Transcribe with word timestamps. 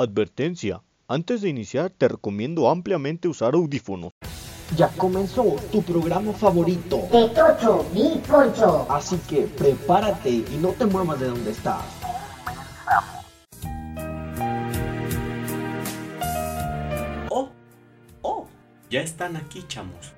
Advertencia. 0.00 0.84
Antes 1.08 1.40
de 1.40 1.48
iniciar 1.48 1.90
te 1.90 2.06
recomiendo 2.06 2.70
ampliamente 2.70 3.26
usar 3.26 3.54
audífonos. 3.54 4.12
Ya 4.76 4.86
comenzó 4.90 5.56
tu 5.72 5.82
programa 5.82 6.32
favorito. 6.32 7.08
De 7.10 7.28
Tocho, 7.30 7.84
mi 7.92 8.20
Concho. 8.20 8.86
Así 8.88 9.18
que 9.28 9.48
prepárate 9.48 10.30
y 10.30 10.58
no 10.62 10.68
te 10.68 10.86
muevas 10.86 11.18
de 11.18 11.26
donde 11.26 11.50
estás. 11.50 11.84
Oh, 17.28 17.48
oh, 18.22 18.46
ya 18.90 19.00
están 19.00 19.36
aquí, 19.36 19.64
chamos. 19.66 20.12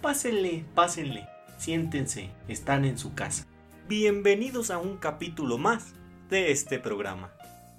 Pásenle, 0.00 0.64
pásenle, 0.74 1.28
siéntense, 1.58 2.30
están 2.48 2.86
en 2.86 2.96
su 2.96 3.12
casa. 3.12 3.46
Bienvenidos 3.90 4.70
a 4.70 4.78
un 4.78 4.96
capítulo 4.96 5.58
más 5.58 5.92
de 6.30 6.50
este 6.50 6.78
programa. 6.78 7.30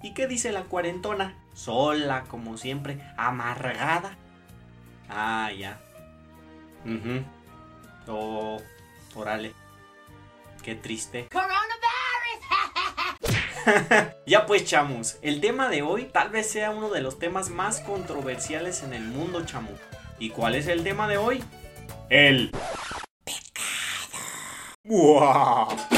¿Y 0.02 0.14
qué 0.14 0.26
dice 0.26 0.50
la 0.52 0.64
cuarentona? 0.64 1.39
Sola, 1.64 2.24
como 2.24 2.56
siempre, 2.56 2.98
amargada. 3.18 4.16
Ah, 5.10 5.50
ya. 5.52 5.78
Mhm. 6.84 7.26
Oh, 8.06 8.58
órale. 9.14 9.52
Qué 10.62 10.74
triste. 10.74 11.28
ya 14.26 14.46
pues 14.46 14.64
chamos, 14.64 15.18
el 15.20 15.42
tema 15.42 15.68
de 15.68 15.82
hoy 15.82 16.04
tal 16.06 16.30
vez 16.30 16.50
sea 16.50 16.70
uno 16.70 16.88
de 16.88 17.02
los 17.02 17.18
temas 17.18 17.50
más 17.50 17.80
controversiales 17.80 18.82
en 18.82 18.94
el 18.94 19.02
mundo 19.02 19.44
chamo. 19.44 19.72
¿Y 20.18 20.30
cuál 20.30 20.54
es 20.54 20.66
el 20.66 20.82
tema 20.82 21.08
de 21.08 21.18
hoy? 21.18 21.44
El 22.08 22.52
pecado. 23.24 24.16
¡Buah! 24.84 25.89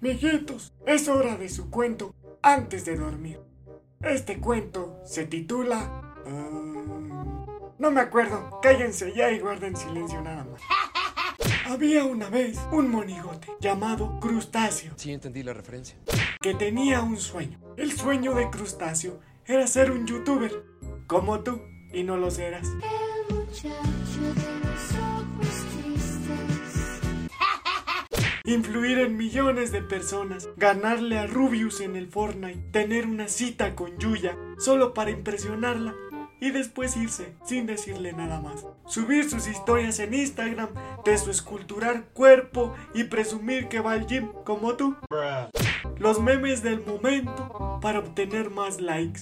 Mijitos, 0.00 0.72
es 0.86 1.08
hora 1.08 1.36
de 1.36 1.48
su 1.48 1.70
cuento 1.70 2.14
antes 2.42 2.84
de 2.84 2.96
dormir. 2.96 3.40
Este 4.00 4.40
cuento 4.40 4.98
se 5.04 5.26
titula... 5.26 6.14
ah, 6.26 7.70
no 7.78 7.90
me 7.90 8.00
acuerdo, 8.00 8.60
cállense 8.62 9.12
ya 9.14 9.30
y 9.30 9.38
guarden 9.40 9.76
silencio 9.76 10.20
nada 10.22 10.44
más. 10.44 10.60
Había 11.66 12.04
una 12.04 12.28
vez 12.30 12.58
un 12.72 12.90
monigote 12.90 13.48
llamado 13.60 14.18
Crustáceo 14.20 14.92
Sí, 14.96 15.12
entendí 15.12 15.42
la 15.42 15.52
referencia. 15.52 15.96
que 16.40 16.54
tenía 16.54 17.02
un 17.02 17.16
sueño. 17.18 17.58
El 17.76 17.92
sueño 17.92 18.34
de 18.34 18.50
Crustáceo 18.50 19.20
era 19.46 19.66
ser 19.66 19.90
un 19.90 20.06
youtuber, 20.06 20.64
como 21.06 21.40
tú, 21.40 21.60
y 21.92 22.02
no 22.04 22.16
lo 22.16 22.30
serás. 22.30 22.66
Influir 28.50 28.98
en 28.98 29.16
millones 29.16 29.70
de 29.70 29.80
personas, 29.80 30.48
ganarle 30.56 31.20
a 31.20 31.28
Rubius 31.28 31.80
en 31.80 31.94
el 31.94 32.08
Fortnite, 32.08 32.58
tener 32.72 33.06
una 33.06 33.28
cita 33.28 33.76
con 33.76 33.96
Yuya 33.98 34.36
solo 34.58 34.92
para 34.92 35.12
impresionarla 35.12 35.94
y 36.40 36.50
después 36.50 36.96
irse 36.96 37.36
sin 37.44 37.66
decirle 37.66 38.12
nada 38.12 38.40
más. 38.40 38.66
Subir 38.86 39.30
sus 39.30 39.46
historias 39.46 40.00
en 40.00 40.14
Instagram 40.14 40.70
de 41.04 41.16
su 41.16 41.30
esculturar 41.30 42.06
cuerpo 42.12 42.74
y 42.92 43.04
presumir 43.04 43.68
que 43.68 43.78
va 43.78 43.92
al 43.92 44.08
gym 44.08 44.32
como 44.44 44.74
tú. 44.74 44.96
Los 45.98 46.20
memes 46.20 46.64
del 46.64 46.84
momento 46.84 47.78
para 47.80 48.00
obtener 48.00 48.50
más 48.50 48.80
likes. 48.80 49.20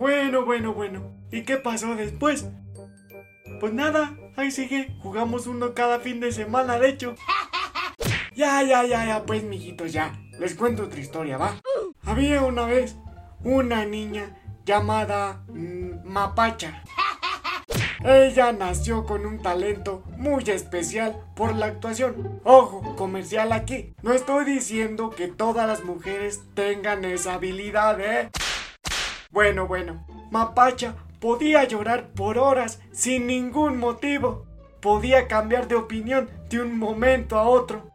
Bueno, 0.00 0.46
bueno, 0.46 0.72
bueno. 0.72 1.12
¿Y 1.30 1.42
qué 1.42 1.58
pasó 1.58 1.94
después? 1.94 2.46
Pues 3.62 3.72
nada, 3.74 4.16
ahí 4.34 4.50
sigue. 4.50 4.92
Jugamos 5.04 5.46
uno 5.46 5.72
cada 5.72 6.00
fin 6.00 6.18
de 6.18 6.32
semana, 6.32 6.80
de 6.80 6.88
hecho. 6.88 7.14
Ya, 8.34 8.60
ya, 8.62 8.82
ya, 8.84 9.04
ya, 9.04 9.24
pues, 9.24 9.44
mijitos, 9.44 9.92
ya. 9.92 10.18
Les 10.40 10.56
cuento 10.56 10.84
otra 10.84 10.98
historia, 10.98 11.36
¿va? 11.36 11.60
Había 12.04 12.42
una 12.42 12.64
vez 12.64 12.96
una 13.44 13.84
niña 13.84 14.36
llamada 14.64 15.44
mm, 15.48 16.02
Mapacha. 16.02 16.82
Ella 18.04 18.50
nació 18.52 19.04
con 19.04 19.26
un 19.26 19.40
talento 19.40 20.02
muy 20.16 20.42
especial 20.48 21.22
por 21.36 21.54
la 21.54 21.66
actuación. 21.66 22.40
Ojo, 22.42 22.96
comercial 22.96 23.52
aquí. 23.52 23.94
No 24.02 24.12
estoy 24.12 24.44
diciendo 24.44 25.10
que 25.10 25.28
todas 25.28 25.68
las 25.68 25.84
mujeres 25.84 26.40
tengan 26.54 27.04
esa 27.04 27.34
habilidad, 27.34 28.00
¿eh? 28.00 28.28
Bueno, 29.30 29.68
bueno, 29.68 30.04
Mapacha 30.32 30.96
podía 31.22 31.62
llorar 31.62 32.08
por 32.08 32.36
horas 32.36 32.80
sin 32.90 33.28
ningún 33.28 33.78
motivo. 33.78 34.44
Podía 34.80 35.28
cambiar 35.28 35.68
de 35.68 35.76
opinión 35.76 36.28
de 36.50 36.60
un 36.60 36.76
momento 36.76 37.38
a 37.38 37.44
otro. 37.44 37.92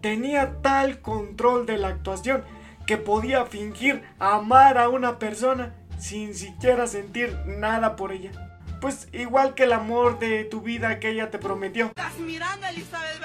Tenía 0.00 0.62
tal 0.62 1.02
control 1.02 1.66
de 1.66 1.76
la 1.76 1.88
actuación 1.88 2.44
que 2.86 2.96
podía 2.96 3.44
fingir 3.44 4.02
amar 4.18 4.78
a 4.78 4.88
una 4.88 5.18
persona 5.18 5.74
sin 5.98 6.34
siquiera 6.34 6.86
sentir 6.86 7.36
nada 7.44 7.94
por 7.94 8.10
ella. 8.10 8.30
Pues 8.80 9.08
igual 9.12 9.54
que 9.54 9.64
el 9.64 9.72
amor 9.74 10.18
de 10.18 10.44
tu 10.44 10.62
vida 10.62 10.98
que 10.98 11.10
ella 11.10 11.30
te 11.30 11.38
prometió. 11.38 11.86
Estás 11.88 12.18
mirando, 12.18 12.66
Elizabeth, 12.68 13.15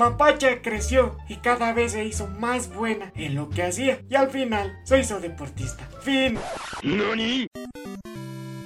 Mapacha 0.00 0.62
creció 0.62 1.18
y 1.28 1.36
cada 1.36 1.74
vez 1.74 1.92
se 1.92 2.06
hizo 2.06 2.26
más 2.26 2.74
buena 2.74 3.12
en 3.16 3.34
lo 3.34 3.50
que 3.50 3.64
hacía 3.64 4.00
y 4.08 4.14
al 4.14 4.30
final 4.30 4.80
se 4.82 4.98
hizo 4.98 5.20
deportista. 5.20 5.86
Fin. 6.00 6.38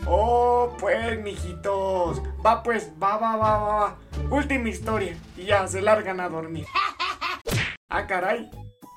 Oh, 0.06 0.76
pues, 0.78 1.20
mijitos. 1.20 2.22
Va, 2.46 2.62
pues, 2.62 2.92
va, 3.02 3.16
va, 3.16 3.34
va, 3.34 3.58
va, 3.58 3.74
va. 3.74 3.96
Última 4.30 4.68
historia. 4.68 5.16
Y 5.36 5.46
ya 5.46 5.66
se 5.66 5.82
largan 5.82 6.20
a 6.20 6.28
dormir. 6.28 6.66
Ah, 7.88 8.06
caray. 8.06 8.50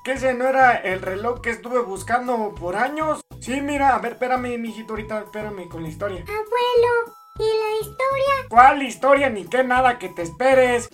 ¿Que 0.04 0.12
ese 0.12 0.34
no 0.34 0.46
era 0.46 0.76
el 0.76 1.02
reloj 1.02 1.40
que 1.40 1.50
estuve 1.50 1.80
buscando 1.80 2.54
por 2.54 2.74
años? 2.74 3.20
Sí, 3.40 3.60
mira, 3.60 3.94
a 3.94 3.98
ver, 3.98 4.12
espérame, 4.12 4.58
mijito, 4.58 4.92
ahorita, 4.92 5.20
espérame 5.20 5.68
con 5.68 5.84
la 5.84 5.88
historia. 5.88 6.22
Abuelo, 6.22 7.14
¿y 7.38 7.42
la 7.42 7.80
historia? 7.80 8.48
¿Cuál 8.48 8.82
historia 8.82 9.28
ni 9.28 9.44
qué 9.44 9.62
nada 9.62 9.98
que 9.98 10.08
te 10.08 10.22
esperes? 10.22 10.88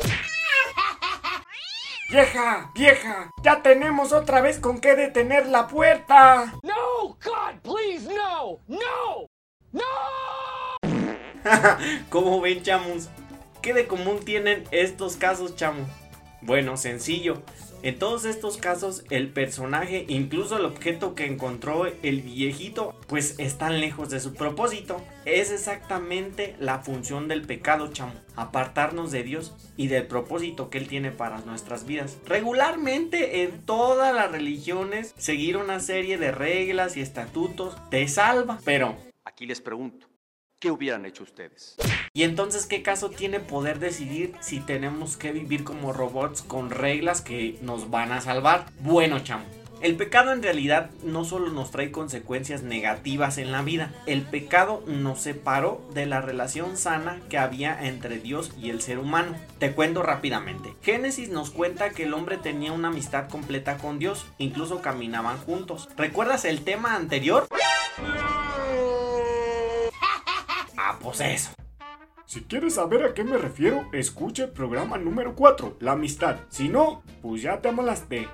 Vieja, 2.10 2.70
vieja, 2.75 3.31
ya 3.42 3.62
tenemos 3.62 4.12
otra 4.12 4.42
vez 4.42 4.59
con 4.59 4.78
qué 4.78 4.94
detener 4.94 5.47
la 5.47 5.66
puerta. 5.66 6.53
No, 6.62 7.16
God, 7.25 7.60
please, 7.62 8.06
no, 8.06 8.59
no, 8.69 9.26
no. 9.72 9.82
¿Cómo 12.10 12.43
ven, 12.43 12.62
chamos? 12.62 13.09
¿Qué 13.62 13.72
de 13.72 13.87
común 13.87 14.20
tienen 14.22 14.64
estos 14.70 15.16
casos, 15.16 15.56
chamo? 15.56 15.87
Bueno, 16.43 16.76
sencillo. 16.76 17.43
En 17.84 17.98
todos 17.98 18.24
estos 18.24 18.56
casos, 18.56 19.04
el 19.10 19.28
personaje, 19.28 20.06
incluso 20.08 20.56
el 20.56 20.64
objeto 20.64 21.14
que 21.14 21.26
encontró 21.26 21.84
el 21.84 22.22
viejito, 22.22 22.98
pues 23.08 23.38
están 23.38 23.78
lejos 23.78 24.08
de 24.08 24.20
su 24.20 24.32
propósito. 24.32 25.02
Es 25.26 25.50
exactamente 25.50 26.56
la 26.58 26.78
función 26.78 27.28
del 27.28 27.42
pecado, 27.42 27.92
chamo. 27.92 28.14
Apartarnos 28.36 29.12
de 29.12 29.22
Dios 29.22 29.54
y 29.76 29.88
del 29.88 30.06
propósito 30.06 30.70
que 30.70 30.78
Él 30.78 30.88
tiene 30.88 31.10
para 31.10 31.40
nuestras 31.40 31.84
vidas. 31.84 32.16
Regularmente 32.24 33.42
en 33.42 33.60
todas 33.66 34.14
las 34.14 34.32
religiones, 34.32 35.12
seguir 35.18 35.58
una 35.58 35.78
serie 35.78 36.16
de 36.16 36.32
reglas 36.32 36.96
y 36.96 37.02
estatutos 37.02 37.76
te 37.90 38.08
salva. 38.08 38.60
Pero, 38.64 38.96
Aquí 39.26 39.46
les 39.46 39.60
pregunto, 39.62 40.06
¿qué 40.64 40.70
hubieran 40.70 41.04
hecho 41.04 41.25
ustedes? 41.25 41.76
¿Y 42.14 42.22
entonces 42.22 42.64
qué 42.64 42.82
caso 42.82 43.11
tiene 43.11 43.38
poder 43.38 43.81
decidir 43.81 44.32
si 44.40 44.61
tenemos 44.61 45.19
que 45.19 45.31
vivir 45.31 45.62
como 45.62 45.93
robots 45.93 46.40
con 46.40 46.70
reglas 46.70 47.20
que 47.20 47.58
nos 47.61 47.90
van 47.90 48.12
a 48.12 48.22
salvar? 48.22 48.64
Bueno, 48.81 49.19
chamo. 49.19 49.44
El 49.82 49.96
pecado 49.96 50.32
en 50.32 50.43
realidad 50.43 50.88
no 51.02 51.26
solo 51.26 51.50
nos 51.50 51.70
trae 51.70 51.90
consecuencias 51.90 52.62
negativas 52.62 53.37
en 53.37 53.52
la 53.52 53.61
vida, 53.61 53.93
el 54.06 54.22
pecado 54.22 54.82
nos 54.87 55.20
separó 55.20 55.87
de 55.93 56.06
la 56.06 56.22
relación 56.22 56.78
sana 56.78 57.20
que 57.28 57.37
había 57.37 57.87
entre 57.87 58.19
Dios 58.19 58.50
y 58.58 58.70
el 58.70 58.81
ser 58.81 58.99
humano. 58.99 59.37
Te 59.58 59.72
cuento 59.72 60.02
rápidamente. 60.02 60.72
Génesis 60.81 61.28
nos 61.28 61.50
cuenta 61.50 61.90
que 61.90 62.05
el 62.05 62.14
hombre 62.14 62.38
tenía 62.38 62.72
una 62.72 62.88
amistad 62.88 63.28
completa 63.28 63.76
con 63.76 63.99
Dios, 63.99 64.25
incluso 64.38 64.81
caminaban 64.81 65.37
juntos. 65.37 65.90
¿Recuerdas 65.99 66.46
el 66.46 66.64
tema 66.64 66.96
anterior? 66.96 67.46
Pues 71.04 71.20
eso. 71.20 71.50
Si 72.24 72.40
quieres 72.44 72.76
saber 72.76 73.04
a 73.04 73.12
qué 73.12 73.24
me 73.24 73.36
refiero, 73.36 73.86
escucha 73.92 74.44
el 74.44 74.52
programa 74.52 74.96
número 74.96 75.36
4, 75.36 75.76
la 75.80 75.92
amistad. 75.92 76.36
Si 76.48 76.70
no, 76.70 77.02
pues 77.20 77.42
ya 77.42 77.60
te 77.60 77.68
amolaste. 77.68 78.26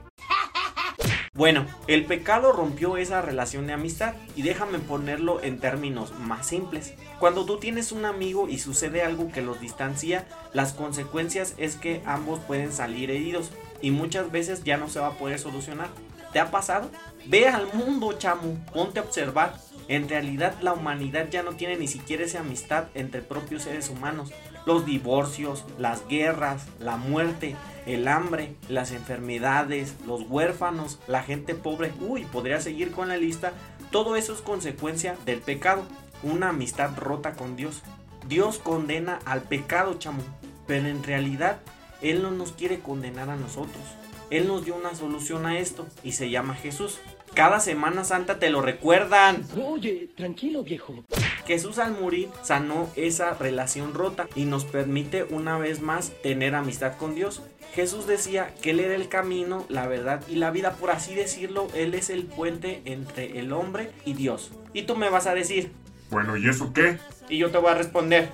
Bueno, 1.34 1.66
el 1.88 2.04
pecado 2.06 2.52
rompió 2.52 2.96
esa 2.96 3.22
relación 3.22 3.66
de 3.66 3.72
amistad 3.72 4.14
y 4.36 4.42
déjame 4.42 4.78
ponerlo 4.78 5.42
en 5.42 5.58
términos 5.58 6.16
más 6.20 6.46
simples. 6.46 6.94
Cuando 7.18 7.44
tú 7.44 7.58
tienes 7.58 7.90
un 7.90 8.04
amigo 8.04 8.48
y 8.48 8.58
sucede 8.58 9.02
algo 9.02 9.32
que 9.32 9.42
los 9.42 9.60
distancia, 9.60 10.28
las 10.52 10.72
consecuencias 10.72 11.54
es 11.56 11.74
que 11.74 12.02
ambos 12.06 12.38
pueden 12.38 12.70
salir 12.70 13.10
heridos 13.10 13.50
y 13.82 13.90
muchas 13.90 14.30
veces 14.30 14.62
ya 14.62 14.76
no 14.76 14.88
se 14.88 15.00
va 15.00 15.08
a 15.08 15.18
poder 15.18 15.40
solucionar. 15.40 15.88
¿Te 16.32 16.38
ha 16.38 16.52
pasado? 16.52 16.88
Ve 17.26 17.48
al 17.48 17.66
mundo, 17.72 18.12
chamo, 18.12 18.56
ponte 18.72 19.00
a 19.00 19.02
observar. 19.02 19.56
En 19.90 20.08
realidad 20.08 20.54
la 20.62 20.72
humanidad 20.72 21.30
ya 21.30 21.42
no 21.42 21.54
tiene 21.54 21.76
ni 21.76 21.88
siquiera 21.88 22.22
esa 22.22 22.40
amistad 22.40 22.84
entre 22.94 23.22
propios 23.22 23.64
seres 23.64 23.90
humanos. 23.90 24.30
Los 24.64 24.86
divorcios, 24.86 25.64
las 25.78 26.06
guerras, 26.06 26.68
la 26.78 26.96
muerte, 26.96 27.56
el 27.86 28.06
hambre, 28.06 28.54
las 28.68 28.92
enfermedades, 28.92 29.96
los 30.06 30.22
huérfanos, 30.30 31.00
la 31.08 31.24
gente 31.24 31.56
pobre, 31.56 31.92
uy, 31.98 32.24
podría 32.26 32.60
seguir 32.60 32.92
con 32.92 33.08
la 33.08 33.16
lista. 33.16 33.52
Todo 33.90 34.14
eso 34.14 34.32
es 34.32 34.42
consecuencia 34.42 35.16
del 35.26 35.40
pecado, 35.40 35.82
una 36.22 36.50
amistad 36.50 36.96
rota 36.96 37.32
con 37.32 37.56
Dios. 37.56 37.82
Dios 38.28 38.58
condena 38.58 39.18
al 39.24 39.42
pecado, 39.42 39.94
chamo, 39.94 40.22
pero 40.68 40.86
en 40.86 41.02
realidad 41.02 41.58
Él 42.00 42.22
no 42.22 42.30
nos 42.30 42.52
quiere 42.52 42.78
condenar 42.78 43.28
a 43.28 43.34
nosotros. 43.34 43.82
Él 44.30 44.46
nos 44.46 44.64
dio 44.64 44.76
una 44.76 44.94
solución 44.94 45.46
a 45.46 45.58
esto 45.58 45.88
y 46.04 46.12
se 46.12 46.30
llama 46.30 46.54
Jesús. 46.54 47.00
Cada 47.34 47.60
Semana 47.60 48.04
Santa 48.04 48.38
te 48.38 48.50
lo 48.50 48.60
recuerdan. 48.60 49.44
Oye, 49.64 50.08
tranquilo, 50.16 50.62
viejo. 50.62 51.04
Jesús 51.46 51.78
al 51.78 51.92
morir 51.98 52.28
sanó 52.42 52.88
esa 52.96 53.34
relación 53.34 53.94
rota 53.94 54.28
y 54.34 54.44
nos 54.44 54.64
permite 54.64 55.24
una 55.24 55.56
vez 55.58 55.80
más 55.80 56.12
tener 56.22 56.54
amistad 56.54 56.96
con 56.96 57.14
Dios. 57.14 57.42
Jesús 57.74 58.06
decía 58.06 58.52
que 58.60 58.70
Él 58.70 58.80
era 58.80 58.94
el 58.96 59.08
camino, 59.08 59.64
la 59.68 59.86
verdad 59.86 60.22
y 60.28 60.34
la 60.36 60.50
vida, 60.50 60.72
por 60.72 60.90
así 60.90 61.14
decirlo, 61.14 61.68
Él 61.74 61.94
es 61.94 62.10
el 62.10 62.24
puente 62.24 62.82
entre 62.84 63.38
el 63.38 63.52
hombre 63.52 63.92
y 64.04 64.14
Dios. 64.14 64.50
Y 64.72 64.82
tú 64.82 64.96
me 64.96 65.08
vas 65.08 65.26
a 65.28 65.34
decir, 65.34 65.70
Bueno, 66.10 66.36
¿y 66.36 66.48
eso 66.48 66.72
qué? 66.72 66.98
y 67.28 67.38
yo 67.38 67.50
te 67.50 67.58
voy 67.58 67.70
a 67.70 67.74
responder, 67.76 68.28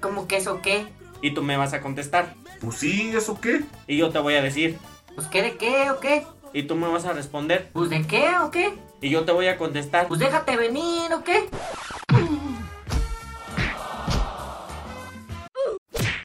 ¿Cómo 0.00 0.26
que 0.26 0.38
eso 0.38 0.60
qué? 0.62 0.86
y 1.20 1.34
tú 1.34 1.42
me 1.42 1.58
vas 1.58 1.74
a 1.74 1.82
contestar, 1.82 2.34
Pues 2.62 2.76
sí, 2.76 3.12
¿eso 3.14 3.38
qué? 3.38 3.60
y 3.86 3.98
yo 3.98 4.08
te 4.10 4.18
voy 4.18 4.34
a 4.34 4.42
decir, 4.42 4.78
¿Pues 5.14 5.26
qué 5.26 5.42
de 5.42 5.56
qué 5.58 5.90
o 5.90 6.00
qué? 6.00 6.24
Y 6.52 6.64
tú 6.64 6.74
me 6.74 6.88
vas 6.88 7.04
a 7.04 7.12
responder, 7.12 7.70
¿Pues 7.72 7.90
de 7.90 8.06
qué 8.06 8.38
o 8.38 8.50
qué? 8.50 8.74
y 9.00 9.10
yo 9.10 9.24
te 9.24 9.32
voy 9.32 9.46
a 9.48 9.56
contestar. 9.56 10.08
Pues 10.08 10.20
déjate 10.20 10.56
venir 10.56 11.12
o 11.12 11.22
qué? 11.24 11.48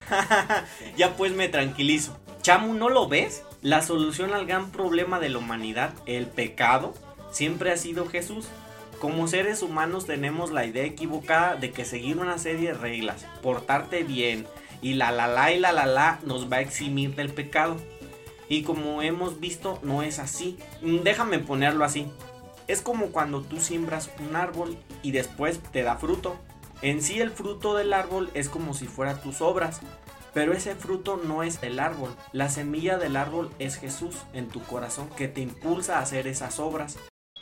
ya 0.97 1.15
pues 1.15 1.33
me 1.33 1.49
tranquilizo. 1.49 2.17
Chamu, 2.41 2.73
¿no 2.73 2.89
lo 2.89 3.07
ves? 3.07 3.43
La 3.61 3.81
solución 3.81 4.33
al 4.33 4.45
gran 4.45 4.69
problema 4.71 5.19
de 5.19 5.29
la 5.29 5.39
humanidad, 5.39 5.93
el 6.05 6.27
pecado, 6.27 6.93
siempre 7.31 7.71
ha 7.71 7.77
sido 7.77 8.07
Jesús. 8.07 8.47
Como 8.99 9.27
seres 9.27 9.61
humanos 9.61 10.05
tenemos 10.05 10.51
la 10.51 10.65
idea 10.65 10.85
equivocada 10.85 11.55
de 11.55 11.71
que 11.71 11.85
seguir 11.85 12.17
una 12.17 12.37
serie 12.37 12.69
de 12.69 12.77
reglas, 12.77 13.25
portarte 13.41 14.03
bien 14.03 14.47
y 14.81 14.93
la 14.93 15.11
la 15.11 15.27
la 15.27 15.51
y 15.51 15.59
la 15.59 15.71
la 15.71 15.85
la 15.85 16.19
nos 16.23 16.51
va 16.51 16.57
a 16.57 16.61
eximir 16.61 17.15
del 17.15 17.29
pecado. 17.33 17.77
Y 18.47 18.63
como 18.63 19.01
hemos 19.01 19.39
visto, 19.39 19.79
no 19.81 20.03
es 20.03 20.19
así. 20.19 20.57
Déjame 20.81 21.39
ponerlo 21.39 21.83
así. 21.83 22.07
Es 22.67 22.81
como 22.81 23.07
cuando 23.07 23.41
tú 23.41 23.59
siembras 23.59 24.09
un 24.19 24.35
árbol 24.35 24.77
y 25.03 25.11
después 25.11 25.59
te 25.71 25.83
da 25.83 25.97
fruto. 25.97 26.37
En 26.81 27.01
sí 27.01 27.19
el 27.19 27.31
fruto 27.31 27.75
del 27.75 27.93
árbol 27.93 28.29
es 28.33 28.49
como 28.49 28.73
si 28.73 28.87
fuera 28.87 29.21
tus 29.21 29.41
obras, 29.41 29.81
pero 30.33 30.53
ese 30.53 30.75
fruto 30.75 31.17
no 31.17 31.43
es 31.43 31.59
el 31.63 31.79
árbol. 31.79 32.15
La 32.33 32.49
semilla 32.49 32.97
del 32.97 33.15
árbol 33.15 33.51
es 33.59 33.77
Jesús 33.77 34.15
en 34.33 34.49
tu 34.49 34.61
corazón 34.61 35.09
que 35.15 35.27
te 35.27 35.41
impulsa 35.41 35.97
a 35.97 36.01
hacer 36.01 36.27
esas 36.27 36.59
obras. 36.59 36.97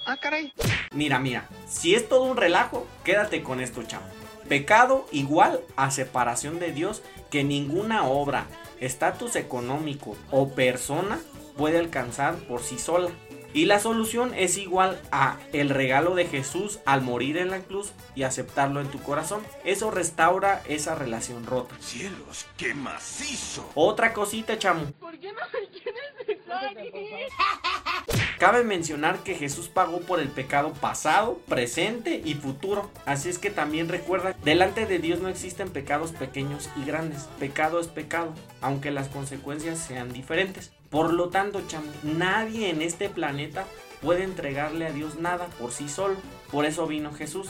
Ah, 0.06 0.18
caray. 0.22 0.54
Mira, 0.94 1.18
mira, 1.20 1.48
si 1.68 1.96
es 1.96 2.08
todo 2.08 2.24
un 2.24 2.38
relajo, 2.38 2.86
quédate 3.04 3.42
con 3.42 3.62
esto, 3.62 3.84
chamo. 3.84 4.06
Pecado 4.48 5.08
igual 5.12 5.62
a 5.76 5.90
separación 5.90 6.60
de 6.60 6.72
Dios 6.72 7.02
que 7.32 7.44
ninguna 7.44 8.06
obra, 8.06 8.46
estatus 8.86 9.36
económico 9.36 10.16
o 10.32 10.50
persona 10.50 11.20
puede 11.58 11.80
alcanzar 11.80 12.36
por 12.36 12.62
sí 12.62 12.78
sola. 12.78 13.10
Y 13.54 13.66
la 13.66 13.80
solución 13.80 14.34
es 14.34 14.58
igual 14.58 15.00
a 15.12 15.38
el 15.54 15.70
regalo 15.70 16.16
de 16.16 16.26
Jesús 16.26 16.80
al 16.86 17.04
morir 17.04 17.38
en 17.38 17.52
la 17.52 17.60
cruz 17.60 17.94
y 18.16 18.24
aceptarlo 18.24 18.82
en 18.82 18.88
tu 18.88 19.00
corazón. 19.00 19.44
Eso 19.64 19.92
restaura 19.92 20.64
esa 20.68 20.96
relación 20.96 21.46
rota. 21.46 21.76
¡Cielos, 21.80 22.48
qué 22.58 22.74
macizo! 22.74 23.70
Otra 23.76 24.12
cosita, 24.12 24.58
chamo. 24.58 24.92
¿Por 25.00 25.20
qué 25.20 25.32
no 25.32 25.42
me 25.54 25.68
quieres 25.70 26.02
dejar? 26.26 27.52
Cabe 28.40 28.64
mencionar 28.64 29.20
que 29.20 29.36
Jesús 29.36 29.70
pagó 29.70 30.02
por 30.02 30.20
el 30.20 30.30
pecado 30.30 30.74
pasado, 30.74 31.40
presente 31.48 32.22
y 32.24 32.34
futuro. 32.34 32.90
Así 33.06 33.30
es 33.30 33.40
que 33.40 33.50
también 33.50 33.90
recuerda, 33.90 34.36
delante 34.44 34.86
de 34.86 35.00
Dios 35.00 35.20
no 35.20 35.30
existen 35.30 35.70
pecados 35.70 36.12
pequeños 36.12 36.70
y 36.76 36.86
grandes. 36.86 37.24
Pecado 37.40 37.80
es 37.80 37.88
pecado, 37.88 38.34
aunque 38.62 38.92
las 38.92 39.08
consecuencias 39.08 39.80
sean 39.80 40.12
diferentes. 40.12 40.72
Por 40.90 41.14
lo 41.14 41.30
tanto, 41.30 41.62
chamo, 41.68 41.92
nadie 42.04 42.70
en 42.70 42.82
este 42.82 43.10
planeta 43.10 43.66
puede 44.02 44.24
entregarle 44.24 44.86
a 44.86 44.92
Dios 44.92 45.16
nada 45.16 45.48
por 45.60 45.72
sí 45.72 45.88
solo. 45.88 46.16
Por 46.52 46.66
eso 46.66 46.86
vino 46.88 47.14
Jesús. 47.14 47.50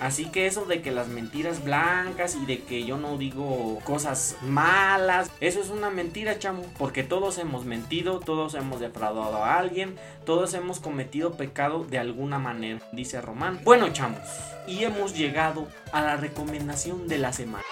Así 0.00 0.26
que 0.26 0.46
eso 0.46 0.64
de 0.64 0.82
que 0.82 0.90
las 0.90 1.08
mentiras 1.08 1.64
blancas 1.64 2.36
y 2.36 2.44
de 2.46 2.62
que 2.62 2.84
yo 2.84 2.96
no 2.96 3.16
digo 3.16 3.78
cosas 3.84 4.36
malas, 4.42 5.30
eso 5.40 5.60
es 5.60 5.70
una 5.70 5.90
mentira, 5.90 6.38
chamo, 6.38 6.64
porque 6.78 7.04
todos 7.04 7.38
hemos 7.38 7.64
mentido, 7.64 8.20
todos 8.20 8.54
hemos 8.54 8.80
defraudado 8.80 9.44
a 9.44 9.58
alguien, 9.58 9.96
todos 10.24 10.54
hemos 10.54 10.80
cometido 10.80 11.32
pecado 11.32 11.84
de 11.84 11.98
alguna 11.98 12.38
manera, 12.38 12.80
dice 12.92 13.20
Román. 13.20 13.60
Bueno, 13.64 13.88
chamos, 13.92 14.20
y 14.66 14.84
hemos 14.84 15.16
llegado 15.16 15.68
a 15.92 16.02
la 16.02 16.16
recomendación 16.16 17.08
de 17.08 17.18
la 17.18 17.32
semana. 17.32 17.64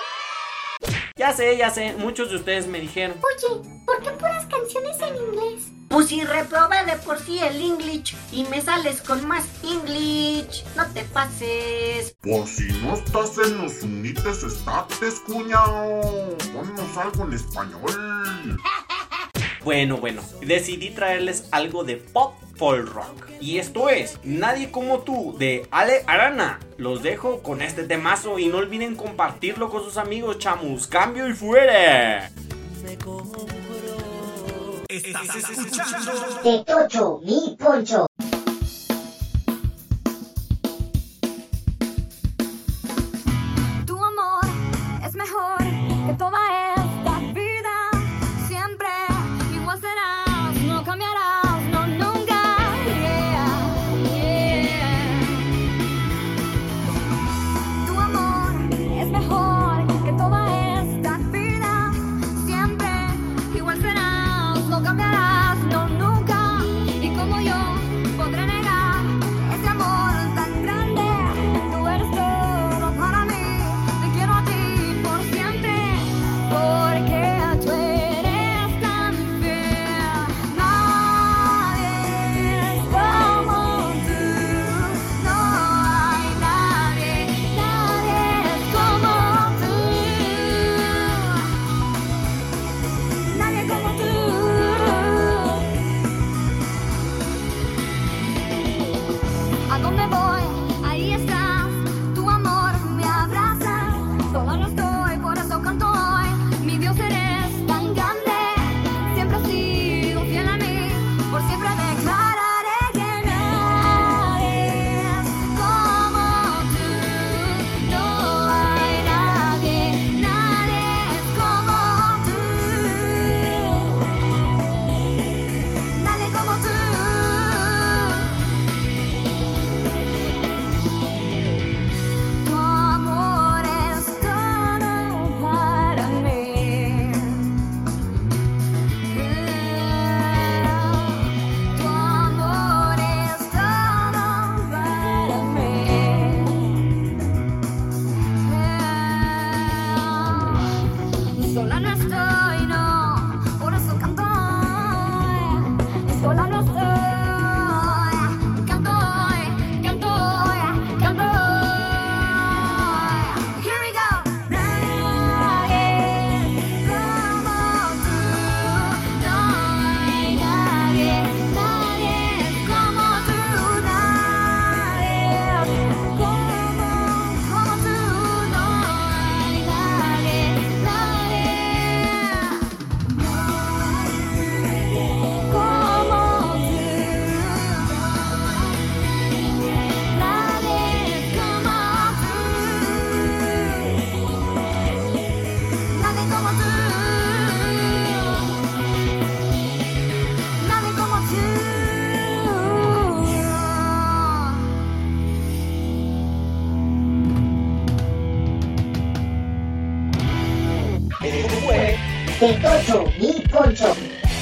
Ya 1.22 1.32
sé, 1.32 1.56
ya 1.56 1.70
sé, 1.70 1.94
muchos 1.98 2.30
de 2.30 2.36
ustedes 2.38 2.66
me 2.66 2.80
dijeron, 2.80 3.16
Oye, 3.22 3.62
¿por 3.86 4.02
qué 4.02 4.10
puras 4.10 4.44
canciones 4.46 5.00
en 5.00 5.14
inglés? 5.14 5.68
Pues 5.88 6.08
si 6.08 6.24
reprobé 6.24 6.84
de 6.84 6.96
por 6.96 7.16
sí 7.20 7.38
el 7.38 7.62
English 7.62 8.16
y 8.32 8.42
me 8.46 8.60
sales 8.60 9.00
con 9.02 9.24
más 9.28 9.44
English. 9.62 10.64
No 10.74 10.84
te 10.92 11.04
pases. 11.04 12.16
Por 12.22 12.48
si 12.48 12.72
no 12.82 12.94
estás 12.94 13.38
en 13.38 13.58
los 13.58 13.84
unites 13.84 14.42
estates, 14.42 15.20
cuñao. 15.20 16.36
Ponnos 16.52 16.96
algo 16.96 17.22
en 17.22 17.34
español. 17.34 18.58
Bueno, 19.64 19.98
bueno, 19.98 20.22
decidí 20.44 20.90
traerles 20.90 21.48
algo 21.52 21.84
de 21.84 21.96
pop 21.96 22.34
folk 22.56 22.92
rock. 22.92 23.30
Y 23.40 23.58
esto 23.58 23.88
es 23.88 24.18
Nadie 24.24 24.70
como 24.70 25.00
tú 25.00 25.36
de 25.38 25.66
Ale 25.70 26.02
Arana. 26.06 26.58
Los 26.78 27.02
dejo 27.02 27.42
con 27.42 27.62
este 27.62 27.84
temazo 27.84 28.38
y 28.38 28.46
no 28.46 28.58
olviden 28.58 28.96
compartirlo 28.96 29.70
con 29.70 29.84
sus 29.84 29.96
amigos 29.96 30.38
chamus. 30.38 30.86
Cambio 30.86 31.28
y 31.28 31.32
fuera. 31.32 32.30
Estás 34.88 35.36
escuchando. 35.36 36.12
De 36.42 36.64
Tocho, 36.64 37.20
mi 37.24 37.56
poncho. 37.58 38.06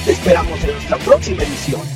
Te 0.05 0.11
esperamos 0.11 0.63
en 0.63 0.71
nuestra 0.71 0.97
próxima 0.97 1.43
edición. 1.43 1.90